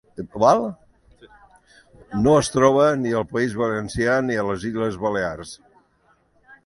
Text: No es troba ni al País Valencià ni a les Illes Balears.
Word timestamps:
No 2.21 2.33
es 2.45 2.49
troba 2.55 2.87
ni 3.03 3.13
al 3.19 3.27
País 3.35 3.53
Valencià 3.63 4.17
ni 4.31 4.39
a 4.41 4.47
les 4.49 4.67
Illes 4.71 4.99
Balears. 5.05 5.57